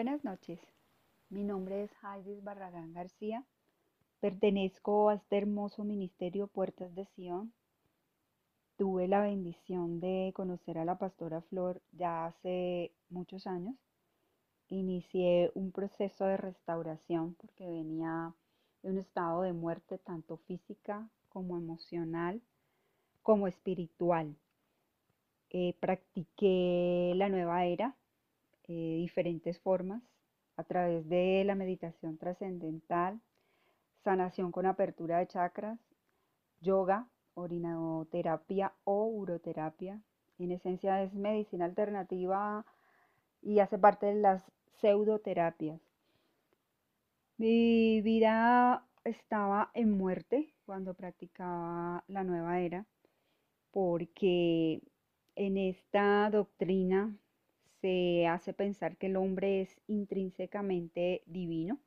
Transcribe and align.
Buenas 0.00 0.24
noches. 0.24 0.58
Mi 1.28 1.44
nombre 1.44 1.82
es 1.82 1.92
Jaidis 1.98 2.42
Barragán 2.42 2.94
García. 2.94 3.44
Pertenezco 4.18 5.10
a 5.10 5.16
este 5.16 5.36
hermoso 5.36 5.84
ministerio 5.84 6.46
Puertas 6.46 6.94
de 6.94 7.04
Sion. 7.14 7.52
Tuve 8.78 9.08
la 9.08 9.20
bendición 9.20 10.00
de 10.00 10.32
conocer 10.34 10.78
a 10.78 10.86
la 10.86 10.96
pastora 10.96 11.42
Flor 11.42 11.82
ya 11.92 12.24
hace 12.24 12.94
muchos 13.10 13.46
años. 13.46 13.76
Inicié 14.68 15.52
un 15.54 15.70
proceso 15.70 16.24
de 16.24 16.38
restauración 16.38 17.34
porque 17.34 17.68
venía 17.68 18.34
de 18.82 18.92
un 18.92 18.96
estado 18.96 19.42
de 19.42 19.52
muerte 19.52 19.98
tanto 19.98 20.38
física 20.46 21.10
como 21.28 21.58
emocional 21.58 22.40
como 23.22 23.48
espiritual. 23.48 24.34
Eh, 25.50 25.76
practiqué 25.78 27.12
la 27.16 27.28
nueva 27.28 27.66
era, 27.66 27.98
eh, 28.72 28.98
diferentes 28.98 29.58
formas, 29.58 30.00
a 30.56 30.62
través 30.62 31.08
de 31.08 31.42
la 31.44 31.56
meditación 31.56 32.18
trascendental, 32.18 33.20
sanación 34.04 34.52
con 34.52 34.64
apertura 34.64 35.18
de 35.18 35.26
chakras, 35.26 35.80
yoga, 36.60 37.08
orinoterapia 37.34 38.72
o 38.84 39.06
uroterapia. 39.06 40.00
En 40.38 40.52
esencia 40.52 41.02
es 41.02 41.12
medicina 41.14 41.64
alternativa 41.64 42.64
y 43.42 43.58
hace 43.58 43.76
parte 43.76 44.06
de 44.06 44.20
las 44.20 44.52
pseudoterapias. 44.80 45.80
Mi 47.38 48.00
vida 48.02 48.86
estaba 49.02 49.72
en 49.74 49.98
muerte 49.98 50.54
cuando 50.64 50.94
practicaba 50.94 52.04
la 52.06 52.22
nueva 52.22 52.60
era, 52.60 52.86
porque 53.72 54.80
en 55.34 55.56
esta 55.56 56.30
doctrina 56.30 57.16
se 57.80 58.26
hace 58.26 58.52
pensar 58.52 58.96
que 58.96 59.06
el 59.06 59.16
hombre 59.16 59.62
es 59.62 59.80
intrínsecamente 59.86 61.22
divino, 61.26 61.78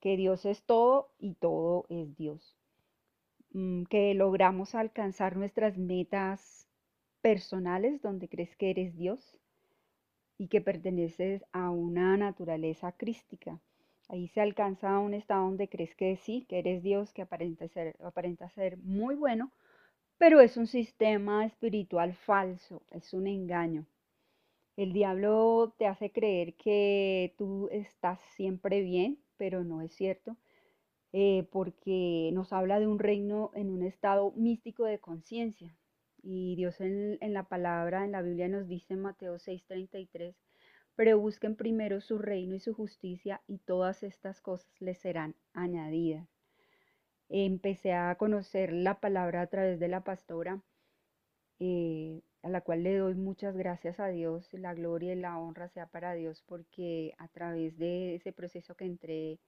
que 0.00 0.16
Dios 0.16 0.44
es 0.46 0.62
todo 0.62 1.10
y 1.18 1.34
todo 1.34 1.86
es 1.88 2.16
Dios, 2.16 2.56
mm, 3.52 3.84
que 3.84 4.14
logramos 4.14 4.74
alcanzar 4.74 5.36
nuestras 5.36 5.78
metas 5.78 6.68
personales 7.22 8.02
donde 8.02 8.28
crees 8.28 8.56
que 8.56 8.70
eres 8.70 8.96
Dios 8.96 9.40
y 10.38 10.48
que 10.48 10.60
perteneces 10.60 11.44
a 11.52 11.70
una 11.70 12.16
naturaleza 12.16 12.92
crística. 12.92 13.58
Ahí 14.08 14.28
se 14.28 14.40
alcanza 14.40 14.98
un 15.00 15.14
estado 15.14 15.44
donde 15.44 15.68
crees 15.68 15.94
que 15.96 16.16
sí, 16.16 16.46
que 16.48 16.58
eres 16.60 16.82
Dios, 16.82 17.12
que 17.12 17.22
aparenta 17.22 17.66
aparenta 18.04 18.48
ser 18.50 18.76
muy 18.78 19.16
bueno, 19.16 19.50
pero 20.18 20.40
es 20.40 20.56
un 20.56 20.66
sistema 20.66 21.44
espiritual 21.44 22.14
falso, 22.14 22.82
es 22.92 23.12
un 23.12 23.26
engaño. 23.26 23.86
El 24.76 24.92
diablo 24.92 25.74
te 25.78 25.86
hace 25.86 26.12
creer 26.12 26.54
que 26.54 27.34
tú 27.38 27.68
estás 27.72 28.20
siempre 28.36 28.82
bien, 28.82 29.18
pero 29.38 29.64
no 29.64 29.80
es 29.80 29.94
cierto, 29.94 30.36
eh, 31.12 31.48
porque 31.50 32.30
nos 32.34 32.52
habla 32.52 32.78
de 32.78 32.86
un 32.86 32.98
reino 32.98 33.50
en 33.54 33.70
un 33.70 33.82
estado 33.82 34.32
místico 34.32 34.84
de 34.84 34.98
conciencia. 34.98 35.74
Y 36.22 36.56
Dios 36.56 36.80
en, 36.80 37.18
la 37.32 37.44
palabra, 37.44 38.04
en 38.04 38.12
la 38.12 38.20
Biblia 38.20 38.48
nos 38.48 38.68
dice 38.68 38.94
en 38.94 39.00
Mateo 39.00 39.38
6:33, 39.38 40.34
pero 40.94 41.18
busquen 41.18 41.56
primero 41.56 42.02
su 42.02 42.18
reino 42.18 42.54
y 42.54 42.60
su 42.60 42.74
justicia 42.74 43.40
y 43.46 43.58
todas 43.58 44.02
estas 44.02 44.42
cosas 44.42 44.70
les 44.78 44.98
serán 44.98 45.36
añadidas. 45.54 46.28
Empecé 47.30 47.92
a 47.94 48.14
conocer 48.16 48.72
la 48.72 49.00
palabra 49.00 49.40
a 49.42 49.46
través 49.46 49.80
de 49.80 49.88
la 49.88 50.04
pastora. 50.04 50.60
Eh, 51.60 52.20
a 52.46 52.48
la 52.48 52.60
cual 52.60 52.84
le 52.84 52.96
doy 52.96 53.16
muchas 53.16 53.56
gracias 53.56 53.98
a 53.98 54.06
Dios, 54.06 54.48
la 54.52 54.72
gloria 54.72 55.12
y 55.12 55.16
la 55.16 55.36
honra 55.36 55.68
sea 55.68 55.86
para 55.86 56.14
Dios, 56.14 56.44
porque 56.46 57.12
a 57.18 57.26
través 57.26 57.76
de 57.76 58.14
ese 58.14 58.32
proceso 58.32 58.76
que 58.76 58.84
entré 58.84 59.40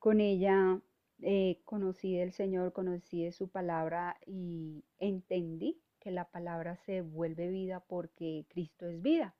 con 0.00 0.20
ella, 0.20 0.80
eh, 1.22 1.60
conocí 1.64 2.16
del 2.16 2.32
Señor, 2.32 2.72
conocí 2.72 3.22
de 3.22 3.30
su 3.30 3.48
palabra 3.48 4.18
y 4.26 4.84
entendí 4.98 5.80
que 6.00 6.10
la 6.10 6.24
palabra 6.24 6.74
se 6.74 7.02
vuelve 7.02 7.50
vida 7.50 7.84
porque 7.86 8.46
Cristo 8.48 8.88
es 8.88 9.00
vida. 9.00 9.36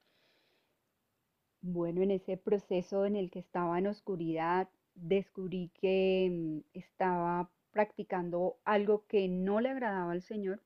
Bueno, 1.61 2.03
en 2.03 2.13
ese 2.13 2.37
proceso 2.37 3.07
en 3.07 3.17
el 3.17 3.33
que 3.33 3.41
estaba 3.41 3.77
en 3.81 3.89
oscuridad, 3.89 4.69
descubrí 4.95 5.73
que 5.75 6.29
mm, 6.31 6.79
estaba 6.79 7.51
practicando 7.73 8.61
algo 8.65 9.05
que 9.09 9.27
no 9.27 9.61
le 9.61 9.71
agradaba 9.71 10.13
al 10.13 10.23
Señor 10.23 10.63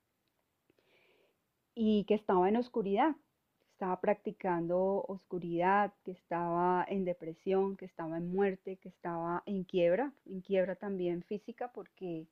y 1.75 2.05
que 2.05 2.15
estaba 2.15 2.49
en 2.49 2.56
oscuridad, 2.56 3.16
estaba 3.72 4.00
practicando 4.00 5.05
oscuridad, 5.09 5.93
que 6.05 6.12
estaba 6.12 6.84
en 6.88 7.05
depresión, 7.05 7.77
que 7.77 7.84
estaba 7.84 8.19
en 8.19 8.33
muerte, 8.33 8.77
que 8.77 8.88
estaba 8.88 9.43
en 9.47 9.65
quiebra, 9.65 10.12
en 10.27 10.41
quiebra 10.41 10.77
también 10.77 11.22
física 11.22 11.72
porque 11.72 12.27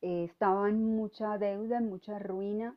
eh, 0.00 0.24
estaba 0.24 0.68
en 0.68 0.96
mucha 0.96 1.38
deuda, 1.38 1.78
en 1.78 1.88
mucha 1.88 2.18
ruina 2.18 2.76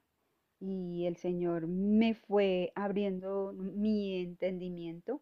y 0.59 1.05
el 1.05 1.17
Señor 1.17 1.67
me 1.67 2.13
fue 2.13 2.71
abriendo 2.75 3.53
mi 3.53 4.21
entendimiento 4.21 5.21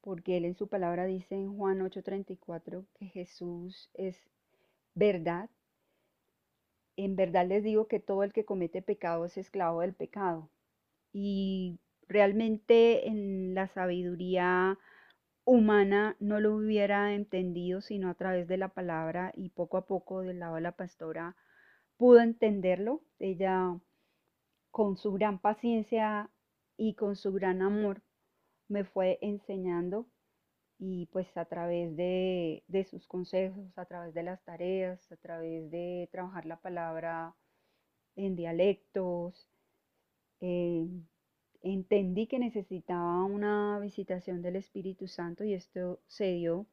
porque 0.00 0.36
Él 0.36 0.44
en 0.44 0.54
su 0.54 0.68
palabra 0.68 1.04
dice 1.04 1.34
en 1.34 1.56
Juan 1.56 1.80
8:34 1.80 2.86
que 2.94 3.06
Jesús 3.06 3.90
es 3.94 4.16
verdad 4.94 5.50
en 6.96 7.16
verdad 7.16 7.46
les 7.46 7.62
digo 7.64 7.88
que 7.88 8.00
todo 8.00 8.22
el 8.22 8.32
que 8.32 8.44
comete 8.44 8.82
pecado 8.82 9.24
es 9.24 9.36
esclavo 9.36 9.80
del 9.80 9.94
pecado. 9.94 10.50
Y 11.12 11.78
realmente 12.08 13.08
en 13.08 13.54
la 13.54 13.68
sabiduría 13.68 14.78
humana 15.44 16.16
no 16.20 16.40
lo 16.40 16.56
hubiera 16.56 17.14
entendido 17.14 17.80
sino 17.80 18.10
a 18.10 18.14
través 18.14 18.48
de 18.48 18.56
la 18.58 18.68
palabra 18.68 19.32
y 19.36 19.50
poco 19.50 19.76
a 19.78 19.86
poco 19.86 20.22
del 20.22 20.40
lado 20.40 20.56
de 20.56 20.60
la 20.62 20.72
pastora 20.72 21.36
pudo 21.96 22.20
entenderlo. 22.20 23.02
Ella 23.18 23.78
con 24.70 24.96
su 24.96 25.12
gran 25.12 25.38
paciencia 25.40 26.30
y 26.76 26.94
con 26.94 27.16
su 27.16 27.32
gran 27.32 27.62
amor 27.62 28.02
me 28.68 28.84
fue 28.84 29.18
enseñando 29.22 30.06
y 30.78 31.06
pues 31.06 31.34
a 31.36 31.46
través 31.46 31.96
de, 31.96 32.62
sus 32.90 33.06
consejos, 33.06 33.76
a 33.76 33.86
través 33.86 34.14
de 34.14 34.22
las 34.22 34.42
tareas, 34.44 35.10
a 35.10 35.16
través 35.16 35.70
de 35.70 36.08
trabajar 36.12 36.46
la 36.46 36.60
palabra 36.60 37.34
en 38.16 38.36
dialectos, 38.36 39.48
eh, 40.40 40.86
entendí 41.62 42.26
que 42.26 42.38
necesitaba 42.38 43.24
una 43.24 43.78
visitación 43.80 44.42
del 44.42 44.56
Espíritu 44.56 45.08
Santo 45.08 45.44
y 45.44 45.54
esto 45.54 46.00
se 46.06 46.32
dio 46.34 46.66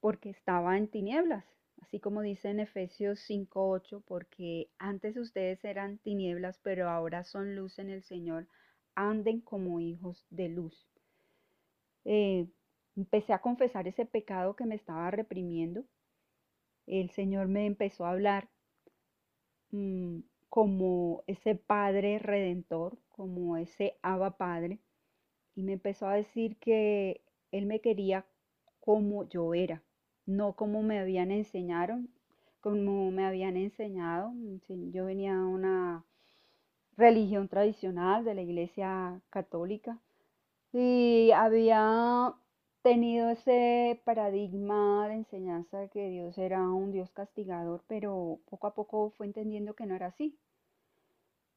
porque 0.00 0.30
estaba 0.30 0.78
en 0.78 0.88
tinieblas, 0.88 1.44
así 1.82 2.00
como 2.00 2.22
dice 2.22 2.50
en 2.50 2.60
Efesios 2.60 3.20
5:8, 3.20 4.02
porque 4.06 4.70
antes 4.78 5.16
ustedes 5.16 5.64
eran 5.64 5.98
tinieblas, 5.98 6.58
pero 6.62 6.88
ahora 6.88 7.24
son 7.24 7.56
luz 7.56 7.78
en 7.78 7.90
el 7.90 8.02
Señor, 8.02 8.46
anden 8.94 9.40
como 9.40 9.80
hijos 9.80 10.26
de 10.30 10.48
luz. 10.48 10.86
Eh, 12.04 12.46
empecé 13.00 13.32
a 13.32 13.40
confesar 13.40 13.88
ese 13.88 14.04
pecado 14.04 14.54
que 14.54 14.66
me 14.66 14.74
estaba 14.74 15.10
reprimiendo. 15.10 15.84
El 16.86 17.10
Señor 17.10 17.48
me 17.48 17.66
empezó 17.66 18.04
a 18.04 18.10
hablar 18.10 18.48
mm, 19.70 20.20
como 20.48 21.22
ese 21.26 21.54
Padre 21.54 22.18
redentor, 22.18 22.98
como 23.10 23.56
ese 23.56 23.96
Abba 24.02 24.36
Padre, 24.36 24.78
y 25.54 25.62
me 25.62 25.74
empezó 25.74 26.08
a 26.08 26.14
decir 26.14 26.56
que 26.58 27.22
Él 27.52 27.66
me 27.66 27.80
quería 27.80 28.26
como 28.80 29.28
yo 29.28 29.54
era, 29.54 29.82
no 30.26 30.54
como 30.54 30.82
me 30.82 30.98
habían 30.98 31.30
enseñado, 31.30 32.00
como 32.60 33.10
me 33.10 33.24
habían 33.24 33.56
enseñado. 33.56 34.32
Yo 34.68 35.06
venía 35.06 35.36
a 35.36 35.46
una 35.46 36.04
religión 36.96 37.48
tradicional 37.48 38.24
de 38.24 38.34
la 38.34 38.42
iglesia 38.42 39.20
católica 39.30 39.98
y 40.72 41.30
había 41.32 42.34
tenido 42.82 43.30
ese 43.30 44.00
paradigma 44.04 45.06
de 45.08 45.14
enseñanza 45.14 45.88
que 45.88 46.08
Dios 46.08 46.38
era 46.38 46.62
un 46.62 46.92
Dios 46.92 47.10
castigador, 47.10 47.82
pero 47.86 48.38
poco 48.48 48.66
a 48.66 48.74
poco 48.74 49.10
fue 49.16 49.26
entendiendo 49.26 49.74
que 49.74 49.86
no 49.86 49.94
era 49.94 50.06
así. 50.06 50.38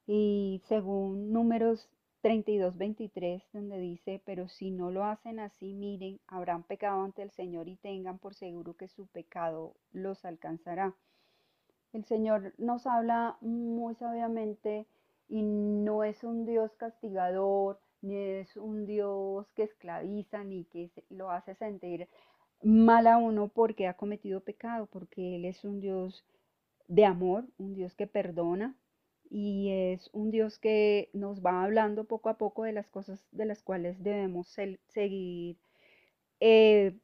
Y 0.05 0.61
según 0.65 1.31
números 1.31 1.89
32, 2.21 2.77
23, 2.77 3.43
donde 3.53 3.77
dice, 3.79 4.21
pero 4.25 4.47
si 4.47 4.71
no 4.71 4.91
lo 4.91 5.05
hacen 5.05 5.39
así, 5.39 5.73
miren, 5.73 6.19
habrán 6.27 6.63
pecado 6.63 7.01
ante 7.03 7.21
el 7.21 7.31
Señor 7.31 7.67
y 7.67 7.75
tengan 7.77 8.17
por 8.17 8.33
seguro 8.33 8.75
que 8.75 8.87
su 8.87 9.07
pecado 9.07 9.75
los 9.91 10.23
alcanzará. 10.25 10.93
El 11.93 12.05
Señor 12.05 12.53
nos 12.57 12.87
habla 12.87 13.37
muy 13.41 13.95
sabiamente 13.95 14.87
y 15.29 15.41
no 15.41 16.03
es 16.03 16.23
un 16.23 16.45
Dios 16.45 16.73
castigador, 16.75 17.79
ni 18.03 18.17
es 18.17 18.57
un 18.57 18.85
Dios 18.85 19.47
que 19.55 19.63
esclaviza, 19.63 20.43
ni 20.43 20.65
que 20.65 20.91
lo 21.09 21.31
hace 21.31 21.55
sentir 21.55 22.09
mal 22.61 23.07
a 23.07 23.17
uno 23.17 23.47
porque 23.47 23.87
ha 23.87 23.95
cometido 23.95 24.41
pecado, 24.41 24.87
porque 24.87 25.37
Él 25.37 25.45
es 25.45 25.63
un 25.63 25.79
Dios 25.79 26.25
de 26.87 27.05
amor, 27.05 27.45
un 27.57 27.73
Dios 27.73 27.95
que 27.95 28.07
perdona 28.07 28.75
y 29.29 29.69
es 29.71 30.09
un 30.13 30.31
Dios 30.31 30.59
que 30.59 31.09
nos 31.13 31.41
va 31.43 31.63
hablando 31.63 32.03
poco 32.03 32.29
a 32.29 32.37
poco 32.37 32.63
de 32.63 32.73
las 32.73 32.89
cosas 32.89 33.25
de 33.31 33.45
las 33.45 33.63
cuales 33.63 34.03
debemos 34.03 34.47
seguir 34.89 35.57
eh, 36.39 36.97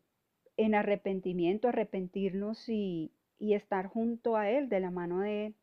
en 0.57 0.75
arrepentimiento, 0.75 1.69
arrepentirnos 1.69 2.67
y, 2.67 3.11
y 3.39 3.53
estar 3.53 3.87
junto 3.87 4.35
a 4.35 4.49
Él, 4.49 4.67
de 4.69 4.81
la 4.81 4.91
mano 4.91 5.21
de 5.21 5.47
Él. 5.47 5.55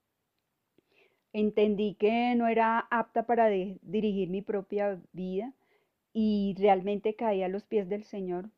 Entendí 1.45 1.97
que 1.97 2.35
no 2.35 2.49
era 2.49 2.79
apta 2.91 3.27
para 3.27 3.49
dirigir 3.49 4.31
mi 4.31 4.41
propia 4.41 4.99
vida 5.13 5.53
y 6.15 6.55
realmente 6.59 7.15
caí 7.15 7.43
a 7.43 7.49
los 7.49 7.65
pies 7.65 7.91
del 7.91 8.05
Señor. 8.05 8.49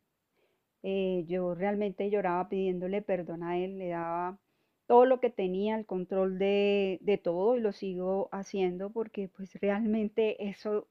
Eh, 0.85 1.25
yo 1.27 1.57
realmente 1.57 2.09
lloraba 2.09 2.49
pidiéndole 2.49 3.03
perdón 3.03 3.43
a 3.43 3.59
Él, 3.59 3.79
le 3.79 3.89
daba 3.89 4.39
todo 4.87 5.07
lo 5.07 5.19
que 5.19 5.29
tenía, 5.29 5.75
el 5.75 5.87
control 5.87 6.39
de, 6.39 6.99
de 7.01 7.19
todo 7.19 7.57
y 7.57 7.61
lo 7.61 7.73
sigo 7.73 8.29
haciendo 8.31 8.91
porque 8.91 9.29
pues 9.29 9.53
realmente 9.61 10.49
eso 10.49 10.87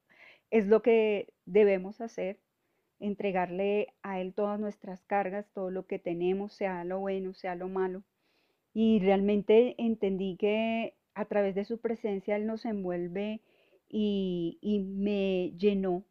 es 0.51 0.67
lo 0.67 0.81
que 0.81 1.31
debemos 1.45 2.01
hacer, 2.01 2.37
entregarle 2.99 3.93
a 4.01 4.19
Él 4.19 4.33
todas 4.33 4.59
nuestras 4.59 5.05
cargas, 5.05 5.49
todo 5.53 5.71
lo 5.71 5.87
que 5.87 5.99
tenemos, 5.99 6.51
sea 6.51 6.83
lo 6.83 6.99
bueno, 6.99 7.33
sea 7.33 7.55
lo 7.55 7.69
malo. 7.69 8.03
Y 8.73 8.99
realmente 8.99 9.75
entendí 9.77 10.35
que 10.35 10.97
a 11.19 11.25
través 11.25 11.55
de 11.55 11.65
su 11.65 11.79
presencia 11.79 12.35
Él 12.35 12.45
nos 12.47 12.65
envuelve 12.65 13.41
y, 13.89 14.57
y 14.61 14.79
me 14.79 15.51
llenó 15.57 16.05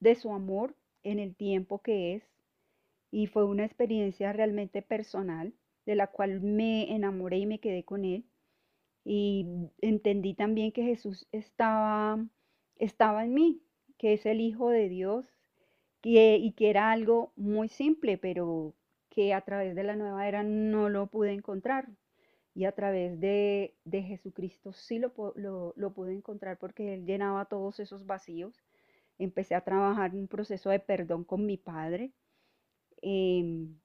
de 0.00 0.14
su 0.16 0.32
amor 0.32 0.76
en 1.02 1.18
el 1.20 1.36
tiempo 1.36 1.82
que 1.82 2.14
es. 2.14 2.24
Y 3.10 3.26
fue 3.26 3.44
una 3.44 3.64
experiencia 3.64 4.32
realmente 4.32 4.82
personal 4.82 5.54
de 5.86 5.96
la 5.96 6.08
cual 6.08 6.40
me 6.40 6.94
enamoré 6.94 7.38
y 7.38 7.46
me 7.46 7.58
quedé 7.60 7.84
con 7.84 8.04
Él. 8.04 8.24
Y 9.04 9.46
entendí 9.80 10.34
también 10.34 10.72
que 10.72 10.82
Jesús 10.84 11.26
estaba, 11.32 12.26
estaba 12.76 13.24
en 13.24 13.34
mí, 13.34 13.62
que 13.98 14.14
es 14.14 14.26
el 14.26 14.40
Hijo 14.42 14.70
de 14.70 14.88
Dios 14.90 15.26
que- 16.02 16.36
y 16.38 16.52
que 16.52 16.70
era 16.70 16.90
algo 16.92 17.32
muy 17.36 17.68
simple, 17.68 18.18
pero 18.18 18.74
que 19.10 19.34
a 19.34 19.42
través 19.42 19.74
de 19.76 19.84
la 19.84 19.96
nueva 19.96 20.28
era 20.28 20.42
no 20.44 20.88
lo 20.90 21.08
pude 21.08 21.32
encontrar. 21.32 21.88
Y 22.56 22.64
a 22.64 22.72
través 22.72 23.20
de, 23.20 23.76
de 23.84 24.02
Jesucristo 24.02 24.72
sí 24.72 24.98
lo, 24.98 25.12
lo, 25.36 25.74
lo 25.76 25.92
pude 25.92 26.14
encontrar 26.14 26.58
porque 26.58 26.94
Él 26.94 27.06
llenaba 27.06 27.44
todos 27.44 27.80
esos 27.80 28.06
vacíos. 28.06 28.64
Empecé 29.18 29.54
a 29.54 29.60
trabajar 29.60 30.14
un 30.14 30.26
proceso 30.26 30.70
de 30.70 30.80
perdón 30.80 31.24
con 31.24 31.46
mi 31.46 31.58
padre. 31.58 32.12
Em, 33.02 33.76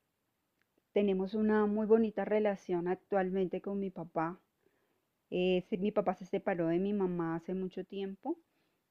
tenemos 0.94 1.34
una 1.34 1.66
muy 1.66 1.86
bonita 1.86 2.24
relación 2.26 2.88
actualmente 2.88 3.62
con 3.62 3.80
mi 3.80 3.90
papá. 3.90 4.40
Eh, 5.32 5.66
mi 5.80 5.92
papá 5.92 6.16
se 6.16 6.26
separó 6.26 6.68
de 6.68 6.80
mi 6.80 6.94
mamá 6.94 7.36
hace 7.36 7.54
mucho 7.54 7.86
tiempo 7.86 8.38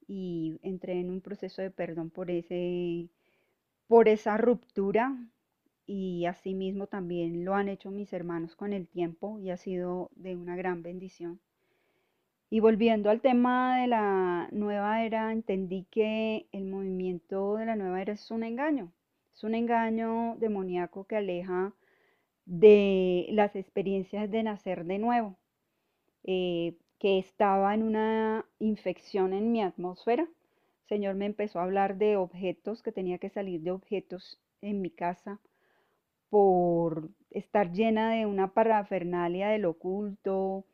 y 0.09 0.59
entré 0.63 1.01
en 1.01 1.11
un 1.11 1.23
proceso 1.23 1.63
de 1.63 1.71
perdón 1.71 2.11
por 2.11 2.31
ese, 2.31 3.09
por 3.89 4.09
esa 4.09 4.37
ruptura 4.37 5.17
y 5.93 6.25
asimismo 6.27 6.87
también 6.87 7.45
lo 7.45 7.57
han 7.57 7.69
hecho 7.69 7.91
mis 7.91 8.13
hermanos 8.13 8.55
con 8.55 8.73
el 8.73 8.87
tiempo 8.87 9.41
y 9.41 9.51
ha 9.51 9.57
sido 9.57 10.09
de 10.15 10.37
una 10.37 10.55
gran 10.55 10.85
bendición. 10.85 11.41
Y 12.49 12.61
volviendo 12.61 13.11
al 13.11 13.21
tema 13.21 13.81
de 13.81 13.89
la 13.89 14.49
nueva 14.53 15.05
era, 15.05 15.33
entendí 15.33 15.89
que 15.91 16.47
el 16.53 16.67
movimiento 16.67 17.57
de 17.57 17.67
la 17.67 17.75
nueva 17.75 18.01
era 18.01 18.13
es 18.13 18.31
un 18.31 18.45
engaño, 18.45 18.93
es 19.35 19.43
un 19.43 19.57
engaño 19.57 20.37
demoníaco 20.39 21.07
que 21.09 21.17
aleja 21.17 21.75
de 22.47 23.27
las 23.33 23.57
experiencias 23.57 24.31
de 24.31 24.45
nacer 24.45 24.85
de 24.85 24.99
nuevo, 24.99 25.39
eh, 26.23 26.77
que 27.01 27.19
estaba 27.19 27.75
en 27.75 27.83
una 27.83 28.47
infección 28.61 29.33
en 29.33 29.51
mi 29.51 29.61
atmósfera. 29.61 30.29
Señor 30.89 31.17
me 31.17 31.27
empezó 31.27 31.59
a 31.59 31.65
hablar 31.65 31.99
de 31.99 32.17
objetos, 32.17 32.81
que 32.81 32.93
tenía 32.93 33.19
que 33.19 33.31
salir 33.31 33.63
de 33.63 33.73
objetos 33.73 34.41
en 34.61 34.83
mi 34.83 34.91
casa 34.91 35.41
por 36.31 37.11
estar 37.31 37.73
llena 37.73 38.13
de 38.13 38.27
una 38.27 38.55
parafernalia 38.55 39.49
del 39.51 39.67
oculto, 39.67 40.65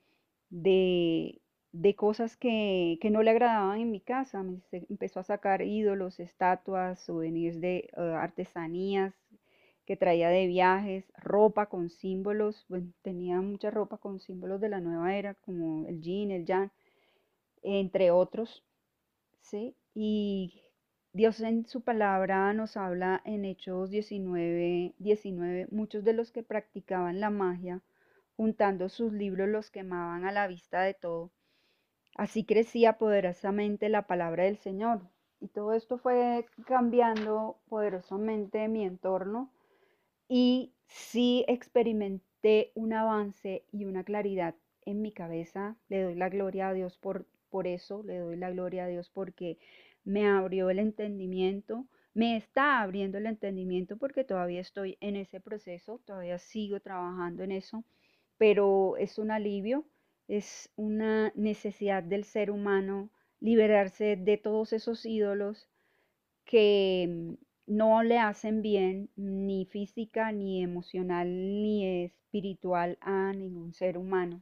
de, 0.50 1.40
de 1.72 1.94
cosas 1.96 2.36
que, 2.36 2.98
que 3.00 3.10
no 3.10 3.22
le 3.22 3.30
agradaban 3.30 3.80
en 3.80 3.90
mi 3.90 4.00
casa. 4.00 4.42
Me 4.42 4.60
empezó 4.90 5.20
a 5.20 5.24
sacar 5.24 5.62
ídolos, 5.62 6.20
estatuas, 6.20 7.00
souvenirs 7.00 7.60
de 7.60 7.90
eh, 7.96 8.00
artesanías 8.00 9.14
que 9.86 9.96
traía 9.96 10.28
de 10.30 10.46
viajes, 10.46 11.04
ropa 11.16 11.66
con 11.66 11.90
símbolos. 11.90 12.66
Tenía 13.02 13.40
mucha 13.40 13.70
ropa 13.70 13.98
con 13.98 14.20
símbolos 14.20 14.60
de 14.60 14.68
la 14.68 14.80
nueva 14.80 15.16
era, 15.16 15.34
como 15.34 15.86
el 15.86 16.00
yin, 16.02 16.30
el 16.32 16.44
yang, 16.44 16.70
entre 17.62 18.10
otros. 18.10 18.64
¿sí? 19.40 19.76
Y 19.94 20.62
Dios 21.16 21.40
en 21.40 21.64
su 21.64 21.80
palabra 21.80 22.52
nos 22.52 22.76
habla 22.76 23.22
en 23.24 23.46
Hechos 23.46 23.88
19, 23.88 24.92
19, 24.98 25.66
muchos 25.70 26.04
de 26.04 26.12
los 26.12 26.30
que 26.30 26.42
practicaban 26.42 27.20
la 27.20 27.30
magia, 27.30 27.80
juntando 28.36 28.90
sus 28.90 29.14
libros, 29.14 29.48
los 29.48 29.70
quemaban 29.70 30.26
a 30.26 30.32
la 30.32 30.46
vista 30.46 30.82
de 30.82 30.92
todo. 30.92 31.30
Así 32.16 32.44
crecía 32.44 32.98
poderosamente 32.98 33.88
la 33.88 34.06
palabra 34.06 34.44
del 34.44 34.58
Señor. 34.58 35.08
Y 35.40 35.48
todo 35.48 35.72
esto 35.72 35.96
fue 35.96 36.44
cambiando 36.66 37.56
poderosamente 37.70 38.68
mi 38.68 38.84
entorno 38.84 39.50
y 40.28 40.74
sí 40.86 41.46
experimenté 41.48 42.72
un 42.74 42.92
avance 42.92 43.64
y 43.72 43.86
una 43.86 44.04
claridad 44.04 44.54
en 44.84 45.00
mi 45.00 45.12
cabeza. 45.12 45.76
Le 45.88 46.02
doy 46.02 46.14
la 46.14 46.28
gloria 46.28 46.68
a 46.68 46.74
Dios 46.74 46.98
por, 46.98 47.24
por 47.48 47.66
eso, 47.66 48.02
le 48.02 48.18
doy 48.18 48.36
la 48.36 48.50
gloria 48.50 48.84
a 48.84 48.88
Dios 48.88 49.08
porque 49.08 49.56
me 50.06 50.26
abrió 50.26 50.70
el 50.70 50.78
entendimiento, 50.78 51.84
me 52.14 52.36
está 52.36 52.80
abriendo 52.80 53.18
el 53.18 53.26
entendimiento 53.26 53.98
porque 53.98 54.24
todavía 54.24 54.60
estoy 54.60 54.96
en 55.00 55.16
ese 55.16 55.40
proceso, 55.40 56.00
todavía 56.06 56.38
sigo 56.38 56.80
trabajando 56.80 57.42
en 57.42 57.52
eso, 57.52 57.84
pero 58.38 58.96
es 58.96 59.18
un 59.18 59.32
alivio, 59.32 59.84
es 60.28 60.70
una 60.76 61.32
necesidad 61.34 62.04
del 62.04 62.24
ser 62.24 62.50
humano 62.52 63.10
liberarse 63.40 64.16
de 64.16 64.38
todos 64.38 64.72
esos 64.72 65.04
ídolos 65.04 65.68
que 66.44 67.36
no 67.66 68.02
le 68.04 68.18
hacen 68.18 68.62
bien 68.62 69.10
ni 69.16 69.66
física, 69.66 70.30
ni 70.30 70.62
emocional, 70.62 71.28
ni 71.28 72.04
espiritual 72.04 72.96
a 73.00 73.32
ningún 73.32 73.74
ser 73.74 73.98
humano. 73.98 74.40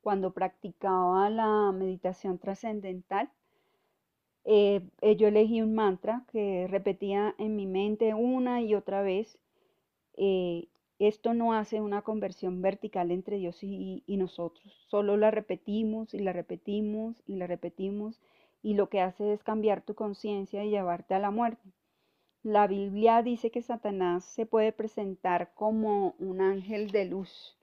Cuando 0.00 0.32
practicaba 0.32 1.28
la 1.28 1.70
meditación 1.72 2.38
trascendental, 2.38 3.30
eh, 4.48 4.82
eh, 5.02 5.16
yo 5.16 5.28
elegí 5.28 5.62
un 5.62 5.74
mantra 5.76 6.24
que 6.32 6.66
repetía 6.68 7.34
en 7.38 7.54
mi 7.56 7.66
mente 7.66 8.14
una 8.14 8.62
y 8.62 8.74
otra 8.74 9.02
vez. 9.02 9.38
eh, 10.16 10.68
esto 11.00 11.34
no 11.34 11.54
hace 11.54 11.80
una 11.80 12.02
conversión 12.02 12.62
vertical 12.62 13.10
entre 13.12 13.38
Dios 13.38 13.62
y, 13.62 14.02
y 14.06 14.16
nosotros, 14.18 14.72
solo 14.88 15.16
la 15.16 15.30
repetimos 15.30 16.14
y 16.14 16.20
la 16.20 16.32
repetimos 16.32 17.22
y 17.26 17.36
la 17.36 17.46
repetimos 17.48 18.20
y 18.62 18.74
lo 18.74 18.88
que 18.90 19.00
hace 19.00 19.32
es 19.34 19.42
cambiar 19.44 19.82
tu 19.82 19.94
conciencia 19.94 20.64
y 20.64 20.70
llevarte 20.70 21.14
a 21.14 21.20
la 21.20 21.30
muerte. 21.32 21.72
La 22.42 22.66
Biblia 22.66 23.22
dice 23.22 23.50
que 23.52 23.62
Satanás 23.62 24.24
se 24.24 24.44
puede 24.46 24.72
presentar 24.72 25.52
como 25.54 26.16
un 26.18 26.40
ángel 26.40 26.90
de 26.90 27.04
luz. 27.04 27.56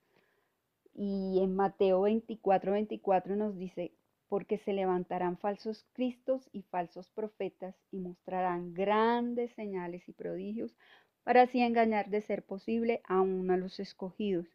Y 0.95 1.39
en 1.43 1.55
Mateo 1.55 2.01
24, 2.01 2.71
24 2.71 3.35
nos 3.35 3.55
dice, 3.57 3.91
porque 4.29 4.57
se 4.57 4.73
levantarán 4.73 5.37
falsos 5.37 5.85
cristos 5.93 6.49
y 6.51 6.63
falsos 6.63 7.09
profetas 7.09 7.75
y 7.91 7.99
mostrarán 7.99 8.73
grandes 8.73 9.51
señales 9.53 10.07
y 10.09 10.13
prodigios 10.13 10.75
para 11.23 11.43
así 11.43 11.59
engañar 11.61 12.09
de 12.09 12.21
ser 12.21 12.43
posible 12.43 13.01
aún 13.07 13.49
a 13.51 13.57
los 13.57 13.79
escogidos. 13.79 14.47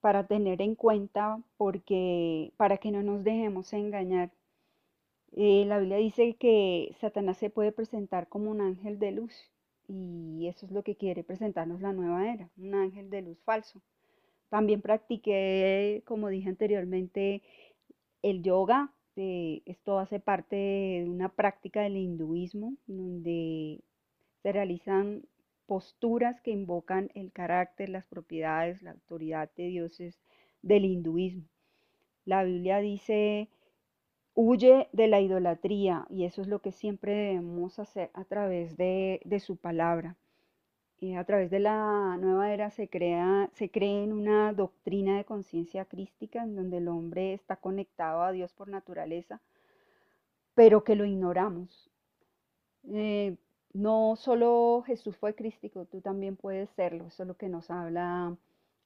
Para 0.00 0.26
tener 0.26 0.62
en 0.62 0.74
cuenta, 0.74 1.40
porque 1.56 2.52
para 2.56 2.78
que 2.78 2.92
no 2.92 3.02
nos 3.02 3.24
dejemos 3.24 3.72
engañar. 3.72 4.30
Eh, 5.32 5.64
la 5.66 5.78
Biblia 5.78 5.96
dice 5.96 6.34
que 6.34 6.94
Satanás 7.00 7.38
se 7.38 7.50
puede 7.50 7.72
presentar 7.72 8.28
como 8.28 8.50
un 8.50 8.60
ángel 8.60 8.98
de 8.98 9.10
luz 9.10 9.50
y 9.88 10.46
eso 10.48 10.66
es 10.66 10.72
lo 10.72 10.82
que 10.82 10.96
quiere 10.96 11.24
presentarnos 11.24 11.80
la 11.80 11.92
nueva 11.92 12.32
era, 12.32 12.48
un 12.56 12.74
ángel 12.74 13.10
de 13.10 13.22
luz 13.22 13.38
falso. 13.44 13.80
También 14.48 14.80
practiqué, 14.80 16.02
como 16.06 16.28
dije 16.28 16.48
anteriormente, 16.48 17.42
el 18.22 18.42
yoga. 18.42 18.92
eh, 19.16 19.62
esto 19.66 19.98
hace 19.98 20.20
parte 20.20 20.56
de 20.56 21.06
una 21.08 21.30
práctica 21.30 21.82
del 21.82 21.96
hinduismo, 21.96 22.74
donde 22.86 23.80
se 24.42 24.52
realizan 24.52 25.24
posturas 25.66 26.40
que 26.42 26.50
invocan 26.52 27.10
el 27.14 27.32
carácter, 27.32 27.88
las 27.90 28.06
propiedades, 28.06 28.82
la 28.82 28.92
autoridad 28.92 29.50
de 29.56 29.68
dioses 29.68 30.20
del 30.62 30.84
hinduismo. 30.84 31.44
La 32.26 32.44
Biblia 32.44 32.78
dice, 32.80 33.48
huye 34.34 34.88
de 34.92 35.08
la 35.08 35.20
idolatría 35.20 36.06
y 36.10 36.24
eso 36.24 36.42
es 36.42 36.48
lo 36.48 36.60
que 36.60 36.72
siempre 36.72 37.14
debemos 37.14 37.78
hacer 37.80 38.10
a 38.14 38.24
través 38.24 38.76
de, 38.76 39.20
de 39.24 39.40
su 39.40 39.56
palabra. 39.56 40.16
A 41.16 41.24
través 41.24 41.50
de 41.50 41.60
la 41.60 42.16
nueva 42.18 42.52
era 42.52 42.70
se 42.70 42.88
crea, 42.88 43.48
se 43.54 43.70
cree 43.70 44.04
en 44.04 44.12
una 44.12 44.52
doctrina 44.52 45.16
de 45.16 45.24
conciencia 45.24 45.86
crística 45.86 46.42
en 46.42 46.54
donde 46.56 46.78
el 46.78 46.88
hombre 46.88 47.32
está 47.34 47.56
conectado 47.56 48.22
a 48.22 48.32
Dios 48.32 48.52
por 48.52 48.68
naturaleza, 48.68 49.40
pero 50.54 50.82
que 50.84 50.96
lo 50.96 51.04
ignoramos. 51.04 51.90
Eh, 52.92 53.36
no 53.72 54.16
solo 54.16 54.82
Jesús 54.86 55.16
fue 55.16 55.34
crístico, 55.34 55.84
tú 55.84 56.00
también 56.00 56.36
puedes 56.36 56.70
serlo. 56.70 57.06
Eso 57.06 57.22
es 57.24 57.28
lo 57.28 57.36
que 57.36 57.48
nos 57.48 57.70
habla 57.70 58.36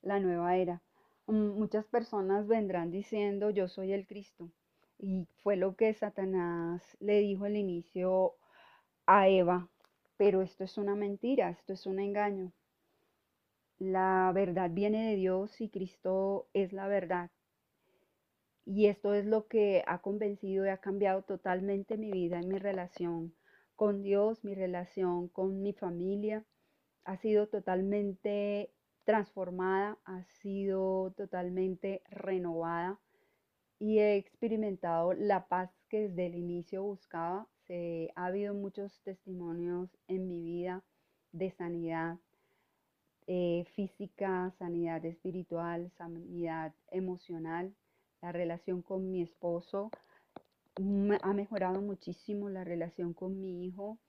la 0.02 0.21
nueva 0.21 0.57
era. 0.57 0.83
Mm, 1.26 1.59
Muchas 1.59 1.85
personas 1.87 2.47
vendrán 2.49 2.90
diciendo, 2.90 3.50
yo 3.50 3.69
soy 3.69 3.93
el 3.93 4.07
Cristo. 4.07 4.50
Y 4.99 5.26
fue 5.43 5.57
lo 5.57 5.76
que 5.76 5.95
Satanás 5.95 6.97
le 7.00 7.21
dijo 7.21 7.45
al 7.47 7.57
inicio 7.57 8.35
a 9.07 9.29
Eva. 9.29 9.69
Pero 10.21 10.43
esto 10.43 10.65
es 10.65 10.77
una 10.77 10.95
mentira, 10.95 11.49
esto 11.49 11.73
es 11.73 11.87
un 11.87 11.99
engaño. 11.99 12.53
La 13.79 14.31
verdad 14.35 14.69
viene 14.71 15.09
de 15.09 15.17
Dios 15.17 15.59
y 15.62 15.71
Cristo 15.71 16.47
es 16.53 16.75
la 16.75 16.89
verdad. 16.89 17.31
Y 18.67 18.89
esto 18.89 19.15
es 19.15 19.25
lo 19.25 19.47
que 19.47 19.83
ha 19.87 20.03
convencido 20.03 20.67
y 20.67 20.69
ha 20.69 20.77
cambiado 20.77 21.23
totalmente 21.23 21.97
mi 21.97 22.11
vida 22.11 22.39
y 22.43 22.47
mi 22.47 22.59
relación 22.59 23.35
con 23.77 24.03
Dios, 24.03 24.45
mi 24.45 24.55
relación 24.55 25.29
con 25.29 25.62
mi 25.62 25.73
familia. 25.73 26.45
Ha 27.05 27.17
sido 27.17 27.49
totalmente 27.49 28.75
transformada, 29.05 29.97
ha 30.05 30.25
sido 30.43 31.15
totalmente 31.17 32.03
renovada 32.11 33.00
y 33.79 34.00
he 34.00 34.17
experimentado 34.17 35.15
la 35.15 35.49
paz 35.49 35.71
que 35.89 36.09
desde 36.09 36.27
el 36.27 36.35
inicio 36.35 36.83
buscaba. 36.83 37.49
Se, 37.71 38.11
ha 38.17 38.27
habido 38.27 38.53
muchos 38.53 39.00
testimonios 39.05 39.97
en 40.09 40.27
mi 40.27 40.43
vida 40.43 40.83
de 41.31 41.53
sanidad 41.53 42.19
eh, 43.29 43.65
física, 43.77 44.53
sanidad 44.59 45.05
espiritual, 45.05 45.89
sanidad 45.97 46.75
emocional. 46.91 47.73
La 48.23 48.33
relación 48.33 48.83
con 48.83 49.12
mi 49.12 49.23
esposo 49.23 49.93
ha 51.23 51.33
mejorado 51.33 51.81
muchísimo, 51.81 52.50
la 52.50 52.65
relación 52.65 53.15
con 53.15 53.41
mi 53.41 53.65
hijo. 53.65 54.00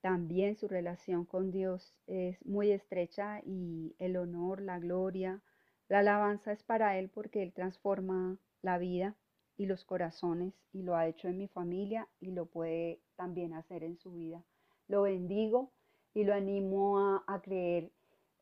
También 0.00 0.56
su 0.56 0.66
relación 0.66 1.24
con 1.24 1.52
Dios 1.52 1.94
es 2.08 2.44
muy 2.44 2.72
estrecha 2.72 3.40
y 3.46 3.94
el 4.00 4.16
honor, 4.16 4.60
la 4.60 4.80
gloria, 4.80 5.40
la 5.88 6.00
alabanza 6.00 6.50
es 6.50 6.64
para 6.64 6.98
Él 6.98 7.10
porque 7.10 7.44
Él 7.44 7.52
transforma 7.52 8.38
la 8.60 8.78
vida 8.78 9.14
y 9.56 9.66
los 9.66 9.84
corazones 9.84 10.54
y 10.72 10.82
lo 10.82 10.96
ha 10.96 11.06
hecho 11.06 11.28
en 11.28 11.38
mi 11.38 11.48
familia 11.48 12.08
y 12.20 12.32
lo 12.32 12.46
puede 12.46 13.00
también 13.16 13.52
hacer 13.54 13.84
en 13.84 13.98
su 13.98 14.12
vida. 14.12 14.42
Lo 14.88 15.02
bendigo 15.02 15.70
y 16.12 16.24
lo 16.24 16.34
animo 16.34 16.98
a, 16.98 17.24
a 17.26 17.40
creer 17.40 17.90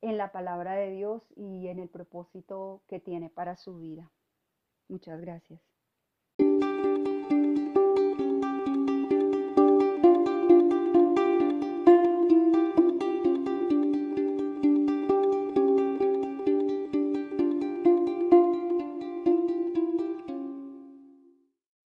en 0.00 0.18
la 0.18 0.32
palabra 0.32 0.74
de 0.74 0.90
Dios 0.90 1.22
y 1.36 1.68
en 1.68 1.78
el 1.78 1.88
propósito 1.88 2.82
que 2.88 3.00
tiene 3.00 3.30
para 3.30 3.56
su 3.56 3.78
vida. 3.78 4.10
Muchas 4.88 5.20
gracias. 5.20 5.71